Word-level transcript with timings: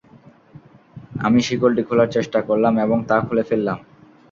আমি 1.25 1.39
শিকলটি 1.47 1.81
খোলার 1.87 2.09
চেষ্টা 2.15 2.39
করলাম 2.47 2.73
এবং 2.85 2.97
তা 3.09 3.17
খুলে 3.25 3.43
ফেললাম। 3.49 3.77